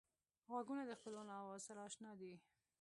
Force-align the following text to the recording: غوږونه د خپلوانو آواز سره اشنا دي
غوږونه 0.49 0.83
د 0.87 0.91
خپلوانو 0.99 1.33
آواز 1.41 1.61
سره 1.67 1.79
اشنا 1.87 2.11
دي 2.21 2.33